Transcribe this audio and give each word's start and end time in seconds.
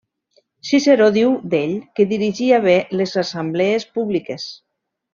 Ciceró 0.69 1.09
diu 1.17 1.35
d'ell 1.51 1.77
que 2.01 2.07
dirigia 2.15 2.61
bé 2.65 2.77
les 3.03 3.17
assemblees 3.27 3.89
públiques. 3.99 4.53